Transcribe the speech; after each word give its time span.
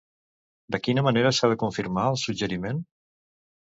De 0.75 0.79
quina 0.87 1.05
manera 1.09 1.33
s'ha 1.41 1.51
de 1.53 1.61
confirmar 1.67 2.09
el 2.17 2.21
suggeriment? 2.27 2.85